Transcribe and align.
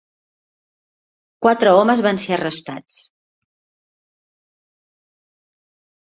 Quatre 1.45 1.73
homes 1.81 2.01
van 2.07 2.19
ser 2.23 2.31
arrestats. 2.37 2.95